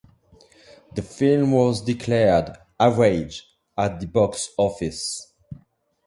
The 0.95 1.03
film 1.03 1.51
was 1.51 1.79
declared 1.83 2.57
"average" 2.79 3.45
at 3.77 3.99
the 3.99 4.07
box 4.07 4.51
office. 4.57 5.31